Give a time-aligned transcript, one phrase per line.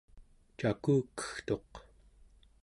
[0.59, 1.71] cakukegtuq